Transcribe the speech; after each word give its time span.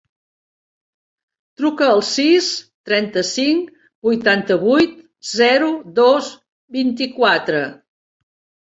Truca 1.61 1.89
al 1.97 2.01
sis, 2.13 2.47
trenta-cinc, 2.91 3.69
vuitanta-vuit, 4.09 4.99
zero, 5.37 5.71
dos, 6.05 6.35
vint-i-quatre. 6.83 7.67